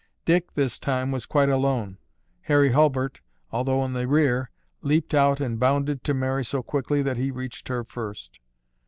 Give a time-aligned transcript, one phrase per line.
[0.25, 1.99] Dick, this time, was quite alone.
[2.45, 4.49] Harry Hulbert, although in the rear,
[4.81, 8.39] leaped out and bounded to Mary so quickly that he reached her first.